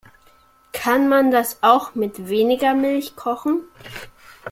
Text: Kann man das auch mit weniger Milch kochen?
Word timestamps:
Kann 0.73 1.09
man 1.09 1.29
das 1.29 1.59
auch 1.61 1.93
mit 1.93 2.27
weniger 2.27 2.73
Milch 2.73 3.15
kochen? 3.15 3.63